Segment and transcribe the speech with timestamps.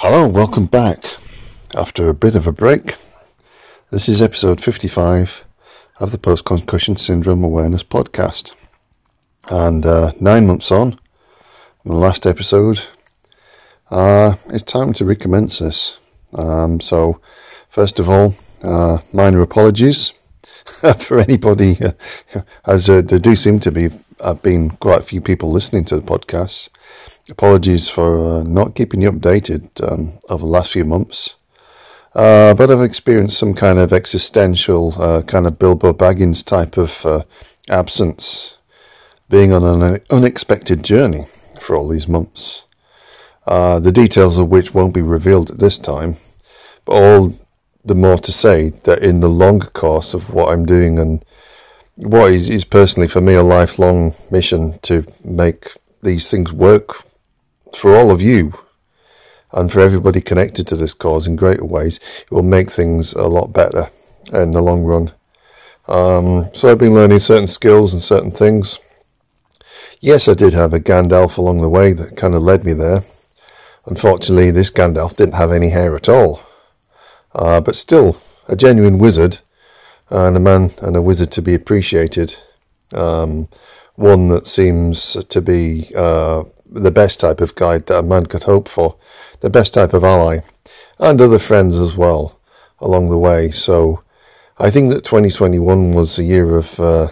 [0.00, 1.02] Hello, welcome back.
[1.74, 2.94] After a bit of a break,
[3.90, 5.44] this is episode 55
[5.98, 8.52] of the Post Concussion Syndrome Awareness Podcast.
[9.50, 11.00] And uh, nine months on,
[11.84, 12.80] the last episode,
[13.90, 15.98] uh, it's time to recommence this.
[16.32, 17.20] Um, so,
[17.68, 20.12] first of all, uh, minor apologies
[21.00, 23.90] for anybody, uh, as uh, there do seem to be
[24.22, 26.68] have been quite a few people listening to the podcast.
[27.30, 31.34] Apologies for uh, not keeping you updated um, over the last few months.
[32.14, 37.04] Uh, but I've experienced some kind of existential, uh, kind of Bilbo Baggins type of
[37.04, 37.22] uh,
[37.68, 38.56] absence,
[39.28, 41.26] being on an unexpected journey
[41.60, 42.64] for all these months.
[43.46, 46.16] Uh, the details of which won't be revealed at this time,
[46.86, 47.38] but all
[47.84, 51.24] the more to say that in the longer course of what I'm doing and
[51.96, 57.04] what is, is personally for me a lifelong mission to make these things work
[57.76, 58.52] for all of you
[59.52, 63.26] and for everybody connected to this cause in greater ways, it will make things a
[63.26, 63.90] lot better
[64.32, 65.12] in the long run.
[65.86, 68.78] Um, so I've been learning certain skills and certain things.
[70.00, 73.04] Yes, I did have a Gandalf along the way that kind of led me there.
[73.86, 76.40] Unfortunately, this Gandalf didn't have any hair at all.
[77.34, 79.38] Uh, but still, a genuine wizard,
[80.10, 82.36] and a man and a wizard to be appreciated.
[82.92, 83.48] Um,
[83.94, 88.44] one that seems to be uh, the best type of guide that a man could
[88.44, 88.96] hope for,
[89.40, 90.40] the best type of ally,
[90.98, 92.38] and other friends as well
[92.80, 93.50] along the way.
[93.50, 94.02] So
[94.58, 97.08] I think that 2021 was a year of uh,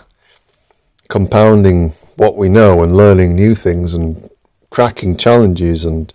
[1.09, 4.29] compounding what we know and learning new things and
[4.71, 6.13] cracking challenges and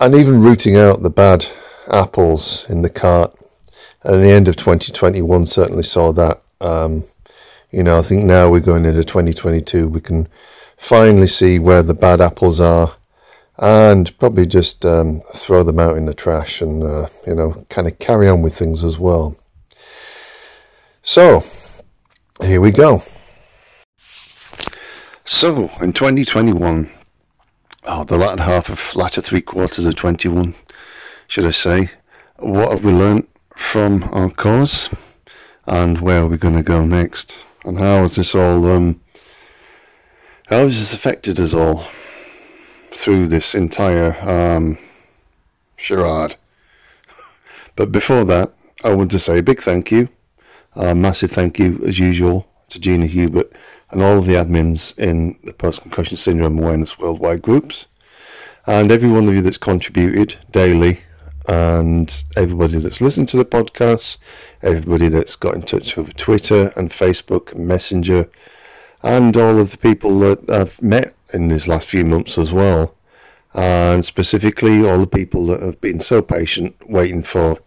[0.00, 1.46] and even rooting out the bad
[1.92, 3.36] apples in the cart.
[4.02, 6.40] And the end of 2021 certainly saw that.
[6.60, 7.04] Um,
[7.70, 10.26] you know, I think now we're going into 2022, we can
[10.80, 12.96] finally see where the bad apples are
[13.58, 17.86] and probably just um, throw them out in the trash and, uh, you know, kind
[17.86, 19.36] of carry on with things as well.
[21.02, 21.44] So,
[22.42, 23.04] here we go.
[25.26, 26.90] So, in 2021,
[27.84, 30.54] oh, the latter half of latter three quarters of 21,
[31.28, 31.90] should I say,
[32.38, 34.88] what have we learnt from our cause
[35.66, 37.36] and where are we going to go next?
[37.66, 39.02] And how has this all um,
[40.50, 41.84] how has this affected us all
[42.90, 44.78] through this entire um,
[45.76, 46.36] charade?
[47.76, 48.52] But before that,
[48.82, 50.08] I want to say a big thank you,
[50.74, 53.52] a massive thank you as usual to Gina Hubert
[53.90, 57.86] and all of the admins in the Post Concussion Syndrome Awareness Worldwide groups,
[58.66, 61.00] and every one of you that's contributed daily,
[61.46, 64.16] and everybody that's listened to the podcast,
[64.62, 68.28] everybody that's got in touch over Twitter and Facebook Messenger
[69.02, 72.94] and all of the people that I've met in these last few months as well.
[73.54, 77.58] And specifically, all the people that have been so patient waiting for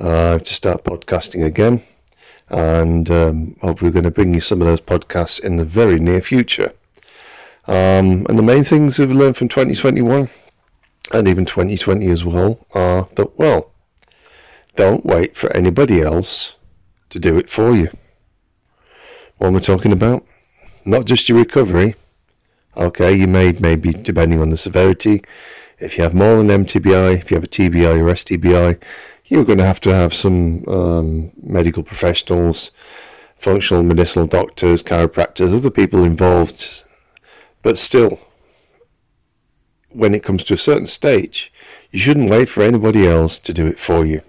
[0.00, 1.82] uh, to start podcasting again.
[2.48, 6.00] And um, hope we're going to bring you some of those podcasts in the very
[6.00, 6.72] near future.
[7.66, 10.28] Um, and the main things we've learned from 2021
[11.12, 13.70] and even 2020 as well are that, well,
[14.74, 16.56] don't wait for anybody else
[17.10, 17.88] to do it for you.
[19.38, 20.26] What we're talking about?
[20.84, 21.94] Not just your recovery.
[22.76, 25.22] Okay, you may, maybe depending on the severity,
[25.78, 28.80] if you have more than MTBI, if you have a TBI or STBI,
[29.26, 32.70] you're going to have to have some um, medical professionals,
[33.36, 36.84] functional medicinal doctors, chiropractors, other people involved.
[37.62, 38.18] But still,
[39.90, 41.52] when it comes to a certain stage,
[41.90, 44.22] you shouldn't wait for anybody else to do it for you.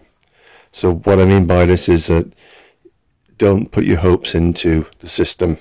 [0.71, 2.33] So, what I mean by this is that
[3.37, 5.57] don't put your hopes into the system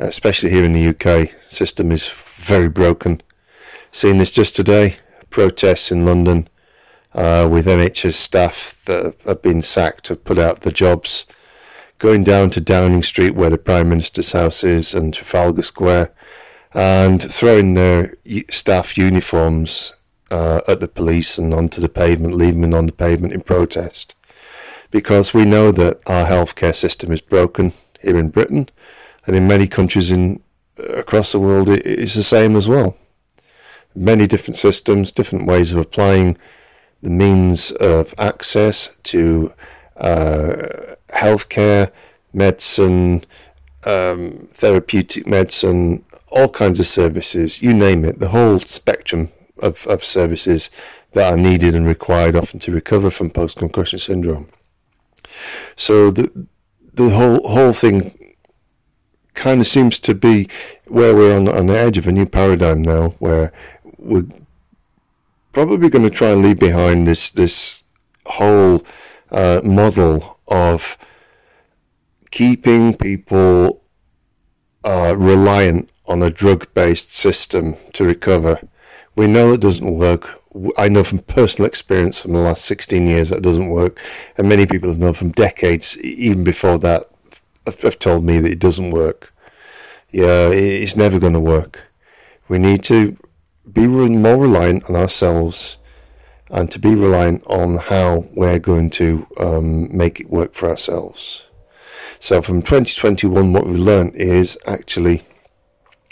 [0.00, 1.30] especially here in the UK.
[1.48, 3.20] System is very broken.
[3.92, 4.96] Seen this just today.
[5.28, 6.48] Protests in London
[7.14, 11.26] uh, with NHS staff that have been sacked have put out the jobs.
[11.98, 16.12] Going down to Downing Street where the Prime Minister's house is and Trafalgar Square
[16.72, 18.14] and throwing their
[18.50, 19.92] staff uniforms
[20.30, 24.14] uh, at the police and onto the pavement, leaving them on the pavement in protest.
[24.90, 28.68] Because we know that our healthcare system is broken here in Britain
[29.30, 30.42] and in many countries in
[30.76, 32.96] across the world it is the same as well.
[33.94, 36.36] Many different systems, different ways of applying
[37.00, 39.52] the means of access to
[39.96, 41.92] uh, healthcare,
[42.32, 43.24] medicine,
[43.84, 49.28] um, therapeutic medicine, all kinds of services, you name it, the whole spectrum
[49.58, 50.70] of, of services
[51.12, 54.48] that are needed and required often to recover from post concussion syndrome.
[55.76, 56.48] So the
[56.94, 58.19] the whole whole thing
[59.34, 60.48] kind of seems to be
[60.86, 63.52] where we're on, on the edge of a new paradigm now, where
[63.98, 64.26] we're
[65.52, 67.82] probably going to try and leave behind this this
[68.26, 68.84] whole
[69.30, 70.96] uh, model of
[72.30, 73.82] keeping people
[74.84, 78.60] uh, reliant on a drug-based system to recover.
[79.14, 80.40] We know it doesn't work.
[80.76, 84.00] I know from personal experience from the last 16 years that doesn't work,
[84.36, 87.09] and many people have known from decades, even before that,
[87.82, 89.32] have told me that it doesn't work.
[90.10, 91.84] Yeah, it's never going to work.
[92.48, 93.16] We need to
[93.72, 95.76] be more reliant on ourselves
[96.50, 101.44] and to be reliant on how we're going to um, make it work for ourselves.
[102.18, 105.22] So from 2021, what we've learned is actually,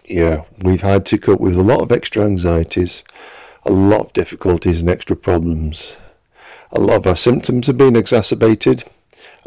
[0.05, 3.03] yeah, we've had to cope with a lot of extra anxieties,
[3.67, 5.97] a lot of difficulties and extra problems.
[6.71, 8.85] A lot of our symptoms have been exacerbated.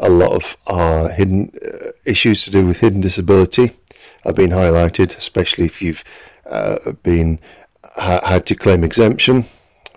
[0.00, 3.72] A lot of our hidden uh, issues to do with hidden disability
[4.24, 6.04] have been highlighted, especially if you've
[6.46, 7.38] uh, been
[7.96, 9.44] ha- had to claim exemption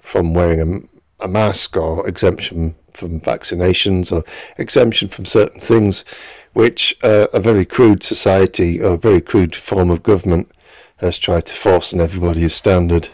[0.01, 0.88] from wearing
[1.19, 4.24] a, a mask or exemption from vaccinations or
[4.57, 6.06] exemption from certain things,
[6.54, 10.50] which uh, a very crude society or a very crude form of government
[10.98, 13.10] has tried to force on everybody as standard.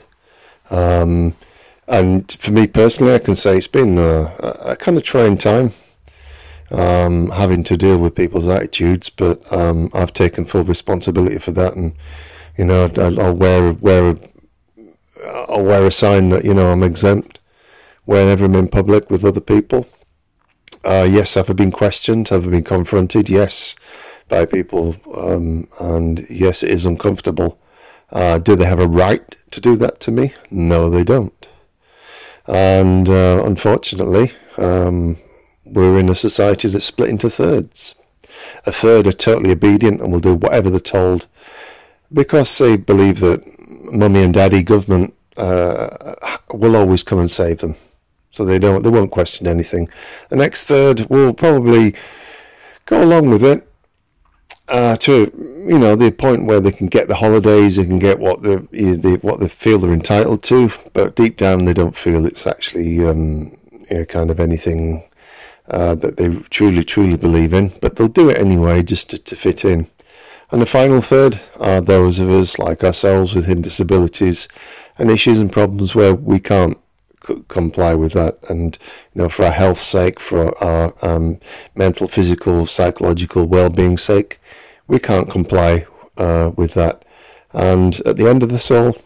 [0.69, 1.35] Um,
[1.87, 5.73] and for me personally, I can say it's been a, a kind of trying time
[6.71, 11.75] um, having to deal with people's attitudes, but um, I've taken full responsibility for that,
[11.75, 11.93] and
[12.57, 14.15] you know, I'll, wear wear
[15.49, 17.39] I'll wear a sign that you know I'm exempt
[18.05, 19.87] whenever I'm in public with other people.
[20.83, 22.29] Uh, yes, have I been questioned?
[22.29, 23.29] Have I been confronted?
[23.29, 23.75] Yes,
[24.29, 27.59] by people, um, and yes, it is uncomfortable.
[28.11, 30.33] Uh, do they have a right to do that to me?
[30.49, 31.49] No, they don't.
[32.47, 35.17] And uh, unfortunately, um,
[35.71, 37.95] we're in a society that's split into thirds.
[38.65, 41.27] A third are totally obedient and will do whatever they're told
[42.13, 46.15] because they believe that mummy and daddy government uh,
[46.53, 47.75] will always come and save them.
[48.31, 49.89] So they don't, they won't question anything.
[50.29, 51.95] The next third will probably
[52.85, 53.67] go along with it
[54.69, 55.31] uh, to,
[55.67, 58.55] you know, the point where they can get the holidays, they can get what they,
[58.55, 63.05] they what they feel they're entitled to, but deep down they don't feel it's actually
[63.05, 63.57] um,
[63.89, 65.03] you know, kind of anything
[65.71, 67.71] uh, that they truly, truly believe in.
[67.81, 69.87] But they'll do it anyway, just to, to fit in.
[70.51, 74.47] And the final third are those of us like ourselves with disabilities
[74.97, 76.77] and issues and problems where we can't
[77.25, 78.37] c- comply with that.
[78.49, 78.77] And,
[79.13, 81.39] you know, for our health's sake, for our um,
[81.75, 84.41] mental, physical, psychological well-being's sake,
[84.87, 85.85] we can't comply
[86.17, 87.05] uh, with that.
[87.53, 88.97] And at the end of this all,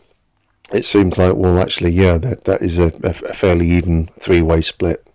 [0.74, 5.06] it seems like, well, actually, yeah, that, that is a, a fairly even three-way split.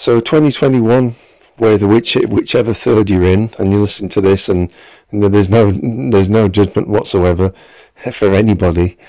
[0.00, 1.14] So 2021,
[1.58, 4.72] whether which, whichever third you're in, and you listen to this and
[5.10, 7.52] and there's no there's no judgment whatsoever
[8.12, 8.96] for anybody.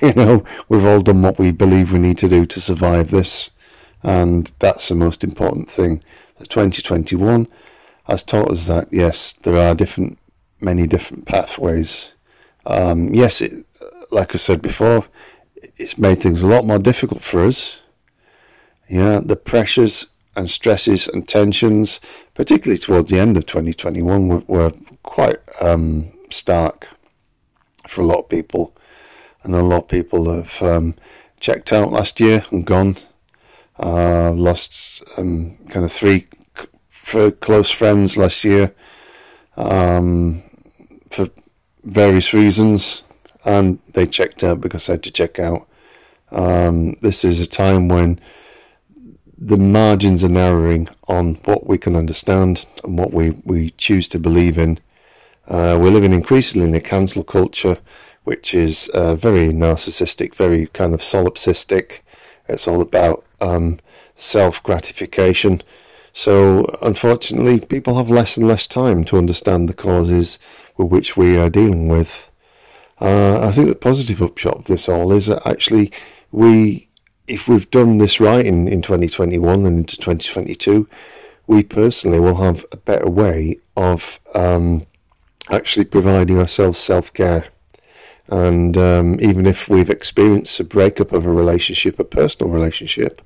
[0.00, 3.50] You know, we've all done what we believe we need to do to survive this,
[4.02, 6.02] and that's the most important thing.
[6.38, 7.46] The 2021
[8.04, 10.18] has taught us that yes, there are different,
[10.58, 12.12] many different pathways.
[12.64, 13.66] Um, yes, it,
[14.10, 15.04] like I said before,
[15.76, 17.76] it's made things a lot more difficult for us.
[18.88, 20.06] Yeah, the pressures
[20.40, 22.00] and stresses and tensions,
[22.34, 24.72] particularly towards the end of 2021, were, were
[25.02, 26.88] quite um, stark
[27.86, 28.74] for a lot of people.
[29.42, 30.94] And a lot of people have um,
[31.40, 32.96] checked out last year and gone.
[33.78, 36.26] Uh, lost um, kind of three
[37.06, 38.74] c- close friends last year
[39.56, 40.42] um,
[41.10, 41.28] for
[41.84, 43.02] various reasons,
[43.44, 45.66] and they checked out because they had to check out.
[46.30, 48.20] Um, this is a time when
[49.40, 54.18] the margins are narrowing on what we can understand and what we, we choose to
[54.18, 54.78] believe in.
[55.48, 57.78] Uh, we're living increasingly in a cancel culture,
[58.24, 62.00] which is uh, very narcissistic, very kind of solipsistic.
[62.48, 63.80] It's all about um,
[64.14, 65.62] self gratification.
[66.12, 70.38] So, unfortunately, people have less and less time to understand the causes
[70.76, 72.28] with which we are dealing with.
[73.00, 75.90] Uh, I think the positive upshot of this all is that actually
[76.30, 76.89] we
[77.26, 80.88] if we've done this right in, in 2021 and into 2022,
[81.46, 84.84] we personally will have a better way of um,
[85.50, 87.46] actually providing ourselves self care.
[88.28, 93.20] And um, even if we've experienced a breakup of a relationship, a personal relationship,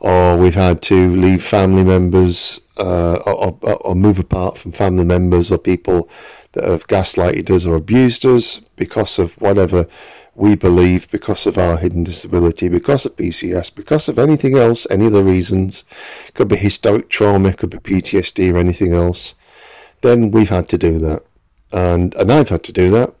[0.00, 5.04] or we've had to leave family members uh, or, or, or, move apart from family
[5.04, 6.08] members or people
[6.52, 9.88] that have gaslighted us or abused us because of whatever
[10.38, 15.06] we believe because of our hidden disability, because of PCS, because of anything else, any
[15.06, 15.82] other reasons,
[16.34, 19.34] could be historic trauma, could be PTSD or anything else,
[20.00, 21.24] then we've had to do that.
[21.72, 23.12] And, and I've had to do that.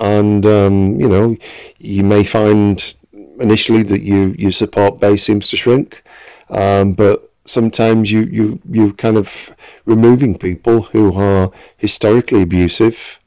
[0.00, 1.36] And, um, you know,
[1.78, 2.94] you may find
[3.40, 6.02] initially that you your support base seems to shrink,
[6.50, 9.50] um, but sometimes you you you kind of
[9.84, 13.18] removing people who are historically abusive,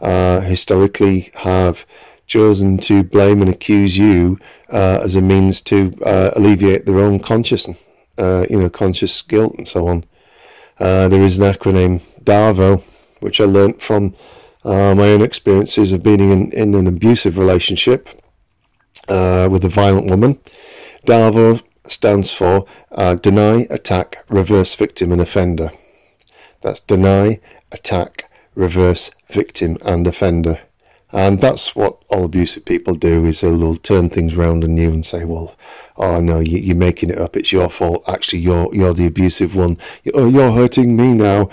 [0.00, 1.86] uh, historically have
[2.30, 4.38] chosen to blame and accuse you
[4.70, 7.68] uh, as a means to uh, alleviate their own conscious,
[8.18, 10.04] uh, you know, conscious guilt and so on.
[10.78, 12.82] Uh, there is an acronym DARVO,
[13.18, 14.14] which I learnt from
[14.64, 18.08] uh, my own experiences of being in, in an abusive relationship
[19.08, 20.38] uh, with a violent woman.
[21.06, 22.64] DARVO stands for
[23.22, 25.72] Deny, Attack, Reverse Victim and Offender.
[26.60, 27.40] That's Deny,
[27.72, 30.60] Attack, Reverse Victim and Offender.
[31.12, 35.04] And that's what all abusive people do is they'll turn things round on you and
[35.04, 35.56] say, well,
[35.96, 37.36] oh no, you, are making it up.
[37.36, 38.04] It's your fault.
[38.08, 39.76] Actually, you're, you're the abusive one.
[40.14, 41.50] Oh, you're hurting me now.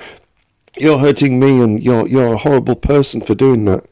[0.78, 3.86] You're hurting me and you're, you're a horrible person for doing that.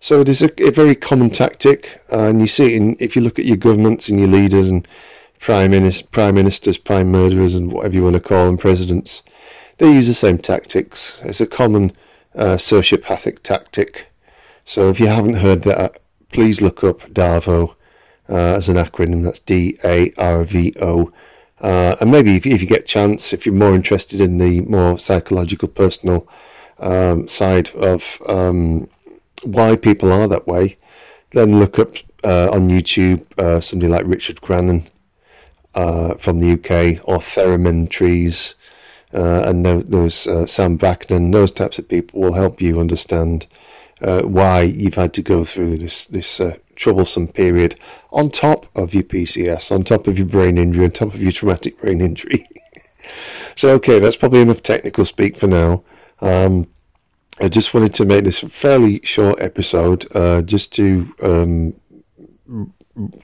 [0.00, 2.00] So it is a, a very common tactic.
[2.10, 4.86] and you see it in, if you look at your governments and your leaders and
[5.40, 9.24] prime, minister, prime ministers, prime murderers and whatever you want to call them, presidents,
[9.78, 11.18] they use the same tactics.
[11.22, 11.92] It's a common
[12.36, 14.07] uh, sociopathic tactic
[14.68, 17.74] so if you haven't heard that, please look up DARVO
[18.28, 19.24] uh, as an acronym.
[19.24, 21.10] That's D A R V O.
[21.62, 24.60] Uh, and maybe if, if, you get a chance, if you're more interested in the
[24.60, 26.28] more psychological, personal
[26.80, 28.86] um, side of um,
[29.42, 30.76] why people are that way,
[31.30, 34.86] then look up uh, on YouTube uh, somebody like Richard Grannon
[35.74, 38.54] uh, from the UK or Theramin Trees.
[39.14, 43.46] Uh, and those Sam Vaknin, those types of people will help you understand
[44.00, 47.78] uh, why you've had to go through this this uh, troublesome period
[48.10, 51.32] on top of your PCS, on top of your brain injury, on top of your
[51.32, 52.48] traumatic brain injury.
[53.56, 55.82] so, okay, that's probably enough technical speak for now.
[56.20, 56.68] Um,
[57.40, 61.74] I just wanted to make this a fairly short episode uh, just to um,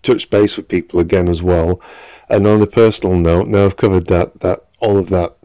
[0.02, 1.80] touch base with people again as well.
[2.28, 5.36] And on a personal note, now I've covered that, that all of that,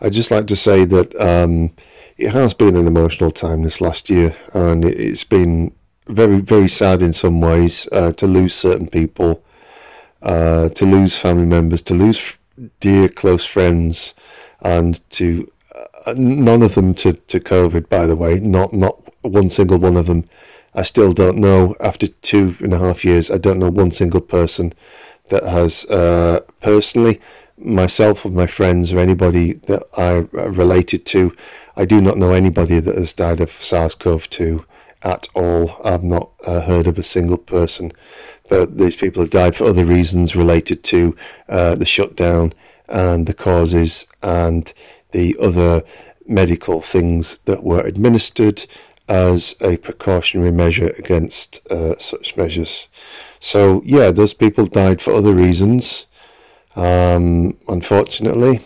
[0.00, 1.70] I'd just like to say that um,
[2.16, 5.74] it has been an emotional time this last year, and it's been
[6.06, 9.42] very, very sad in some ways uh, to lose certain people,
[10.22, 12.36] uh, to lose family members, to lose
[12.80, 14.14] dear close friends,
[14.60, 15.50] and to
[16.06, 17.88] uh, none of them to, to COVID.
[17.88, 20.24] By the way, not not one single one of them.
[20.74, 21.74] I still don't know.
[21.80, 24.72] After two and a half years, I don't know one single person
[25.30, 27.20] that has uh, personally
[27.58, 31.34] myself or my friends or anybody that I related to
[31.76, 34.64] I do not know anybody that has died of SARS-CoV-2
[35.02, 35.80] at all.
[35.84, 37.92] I've not uh, heard of a single person,
[38.48, 41.16] but these people have died for other reasons related to
[41.48, 42.52] uh, the shutdown
[42.88, 44.72] and the causes and
[45.10, 45.82] the other
[46.26, 48.64] medical things that were administered
[49.08, 52.86] as a precautionary measure against uh, such measures.
[53.40, 56.06] So yeah, those people died for other reasons,
[56.76, 58.60] um, unfortunately,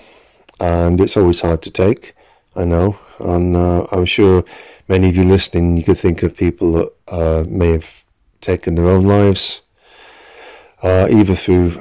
[0.60, 2.14] and it's always hard to take.
[2.56, 4.44] I know, and uh, I'm sure
[4.88, 7.88] many of you listening, you could think of people that uh, may have
[8.40, 9.60] taken their own lives,
[10.82, 11.80] uh, either through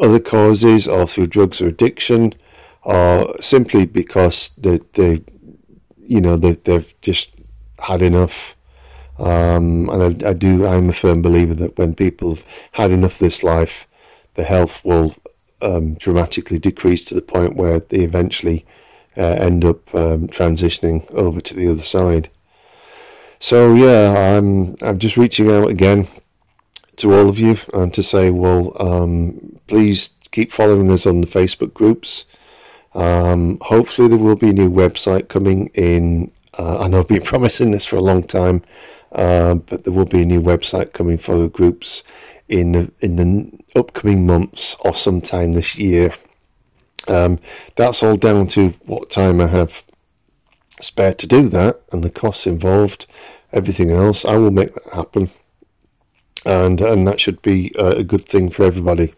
[0.00, 2.34] other causes or through drugs or addiction,
[2.82, 5.22] or simply because they, they
[6.12, 7.30] you know, they, they've just
[7.78, 8.56] had enough.
[9.18, 13.14] Um, and I, I, do, I'm a firm believer that when people have had enough
[13.14, 13.86] of this life,
[14.34, 15.14] the health will
[15.60, 18.66] um, dramatically decrease to the point where they eventually
[19.16, 22.28] uh, end up um, transitioning over to the other side.
[23.38, 26.06] So yeah, I'm I'm just reaching out again
[26.96, 31.26] to all of you and to say, well, um, please keep following us on the
[31.26, 32.24] Facebook groups.
[32.94, 36.30] Um, hopefully, there will be a new website coming in.
[36.58, 38.62] Uh, I know I've been promising this for a long time,
[39.14, 42.02] uh, but there will be a new website coming for the groups
[42.48, 46.12] in the in the upcoming months or sometime this year.
[47.08, 47.38] Um,
[47.76, 49.82] that's all down to what time I have
[50.80, 53.06] spare to do that and the costs involved.
[53.52, 55.30] Everything else, I will make that happen,
[56.46, 59.14] and and that should be a good thing for everybody.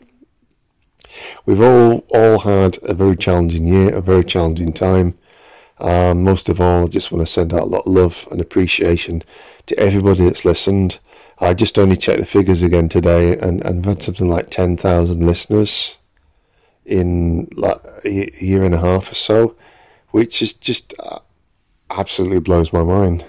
[1.46, 5.16] We've all all had a very challenging year, a very challenging time.
[5.78, 8.40] Um, most of all, I just want to send out a lot of love and
[8.40, 9.22] appreciation
[9.66, 10.98] to everybody that's listened.
[11.38, 15.26] I just only checked the figures again today, and, and I've had something like 10,000
[15.26, 15.96] listeners
[16.86, 19.56] in like a year and a half or so,
[20.10, 21.18] which is just uh,
[21.90, 23.24] absolutely blows my mind.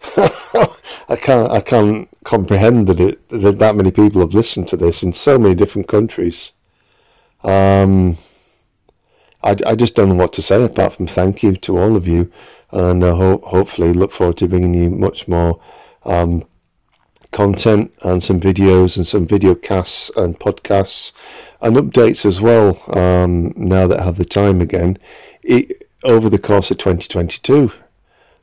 [0.16, 5.02] I can't I can't comprehend that it that that many people have listened to this
[5.02, 6.52] in so many different countries.
[7.42, 8.18] Um,
[9.42, 12.06] I, I just don't know what to say apart from thank you to all of
[12.06, 12.30] you,
[12.70, 15.60] and uh, ho- hopefully look forward to bringing you much more
[16.04, 16.44] um,
[17.32, 21.12] content and some videos and some video casts and podcasts
[21.60, 22.80] and updates as well.
[22.96, 24.98] Um, now that I have the time again,
[25.42, 27.72] it, over the course of 2022.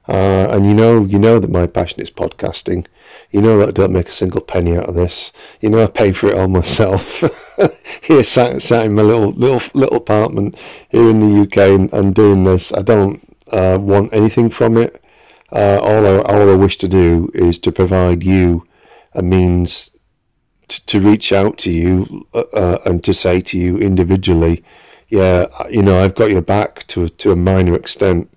[0.08, 2.86] Uh, and you know, you know that my passion is podcasting.
[3.32, 5.32] You know that I don't make a single penny out of this.
[5.62, 7.24] You know I pay for it all myself.
[8.02, 10.56] here, sat, sat in my little little little apartment
[10.90, 12.72] here in the UK, and, and doing this.
[12.72, 13.22] I don't
[13.52, 15.02] uh, want anything from it.
[15.52, 18.68] Uh, all I all I wish to do is to provide you
[19.14, 19.90] a means
[20.68, 24.64] to, to reach out to you uh, uh, and to say to you individually,
[25.08, 28.30] yeah, you know, I've got your back to to a minor extent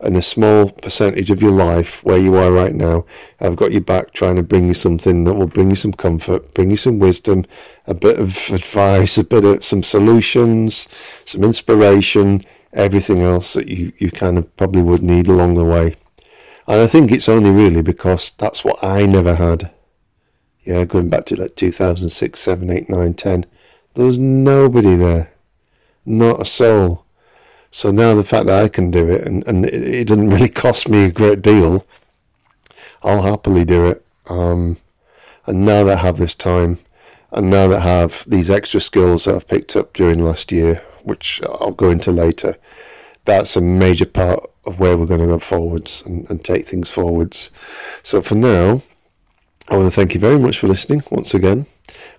[0.00, 3.04] and a small percentage of your life where you are right now.
[3.40, 6.54] I've got your back trying to bring you something that will bring you some comfort,
[6.54, 7.44] bring you some wisdom,
[7.86, 10.88] a bit of advice, a bit of some solutions,
[11.26, 12.42] some inspiration,
[12.72, 15.96] everything else that you, you kind of probably would need along the way.
[16.66, 19.70] And I think it's only really because that's what I never had.
[20.64, 23.46] Yeah, going back to like 2006, 7, 8, 9, 10.
[23.94, 25.32] There was nobody there.
[26.06, 27.04] Not a soul
[27.70, 30.48] so now the fact that I can do it and, and it, it doesn't really
[30.64, 31.86] cost me a great deal,
[33.02, 34.04] I'll happily do it.
[34.28, 34.76] Um,
[35.46, 36.78] and now that I have this time,
[37.32, 40.82] and now that I have these extra skills that I've picked up during last year,
[41.04, 42.56] which I'll go into later,
[43.24, 46.90] that's a major part of where we're going to go forwards and, and take things
[46.90, 47.50] forwards.
[48.02, 48.82] So for now,
[49.68, 51.66] I want to thank you very much for listening once again.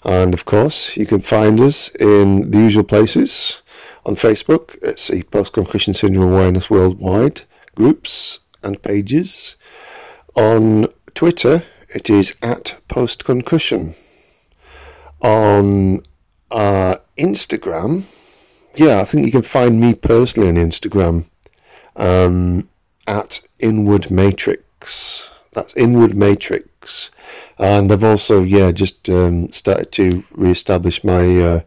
[0.03, 3.61] And of course, you can find us in the usual places
[4.05, 7.43] on Facebook, it's the Post Concussion Syndrome Awareness Worldwide
[7.75, 9.55] groups and pages.
[10.35, 13.95] On Twitter, it is at Post Concussion.
[15.21, 16.01] On
[16.49, 18.03] uh, Instagram,
[18.75, 21.25] yeah, I think you can find me personally on Instagram
[21.95, 22.69] um,
[23.07, 25.29] at Inward Matrix.
[25.53, 27.11] That's Inward Matrix.
[27.59, 31.61] And I've also, yeah, just um, started to re-establish my uh,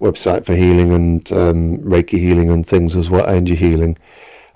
[0.00, 3.96] website for healing and um, Reiki healing and things as well, energy healing,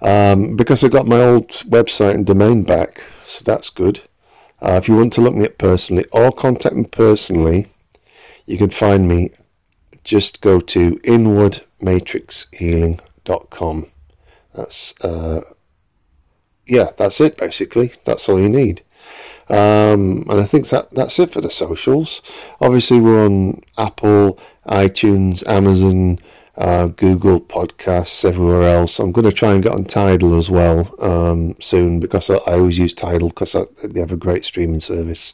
[0.01, 4.01] um, because I got my old website and domain back, so that's good.
[4.61, 7.69] Uh, if you want to look me up personally or contact me personally,
[8.47, 9.31] you can find me.
[10.05, 13.87] Just go to inwardmatrixhealing.com.
[14.55, 15.41] That's uh,
[16.67, 17.93] yeah, that's it basically.
[18.05, 18.83] That's all you need.
[19.49, 22.23] Um, and I think that that's it for the socials.
[22.61, 26.19] Obviously, we're on Apple, iTunes, Amazon,
[26.57, 28.99] uh, Google Podcasts, everywhere else.
[28.99, 32.55] I'm going to try and get on Tidal as well um, soon because I, I,
[32.55, 35.33] always use Tidal because they have a great streaming service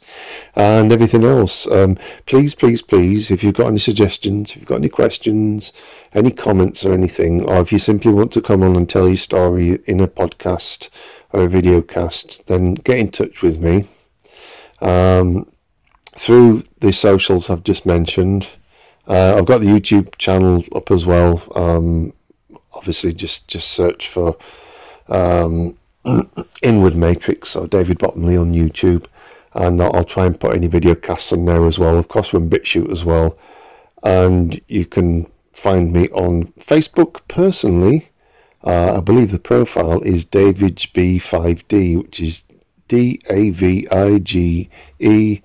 [0.55, 1.67] and everything else.
[1.67, 5.71] Um, please, please, please, if you've got any suggestions, if you've got any questions,
[6.13, 9.17] any comments or anything, or if you simply want to come on and tell your
[9.17, 10.89] story in a podcast
[11.33, 13.87] or a video cast, then get in touch with me.
[14.81, 15.51] Um,
[16.17, 18.47] through the socials I've just mentioned,
[19.07, 21.43] uh, I've got the YouTube channel up as well.
[21.55, 22.13] Um,
[22.73, 24.37] obviously, just just search for
[25.07, 25.77] um,
[26.61, 29.05] Inward Matrix or David Bottomley on YouTube,
[29.53, 31.97] and I'll try and put any video casts on there as well.
[31.97, 33.37] Of course, we're on BitChute as well,
[34.03, 38.09] and you can find me on Facebook personally.
[38.63, 42.43] Uh, I believe the profile is David's B5D, which is
[42.91, 45.39] D A V I G E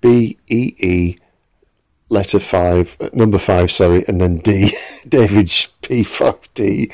[0.00, 1.18] B E E
[2.08, 4.74] letter five, uh, number five, sorry, and then D,
[5.08, 6.90] David P5D.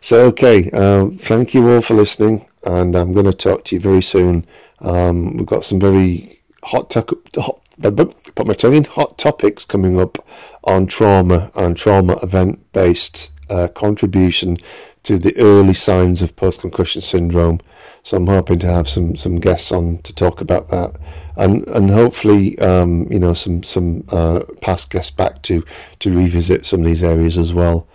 [0.00, 3.80] So, okay, um, thank you all for listening, and I'm going to talk to you
[3.80, 4.44] very soon.
[4.80, 7.06] Um, we've got some very hot, to-
[7.36, 10.26] hot put my tongue in, hot topics coming up
[10.64, 14.58] on trauma and trauma event based uh, contribution
[15.06, 17.60] to the early signs of post concussion syndrome.
[18.02, 20.96] So I'm hoping to have some some guests on to talk about that,
[21.36, 25.64] and and hopefully um, you know some some uh, past guests back to
[26.00, 27.86] to revisit some of these areas as well.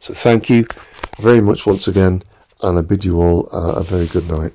[0.00, 0.66] So thank you
[1.18, 2.22] very much once again,
[2.62, 4.52] and I bid you all uh, a very good night.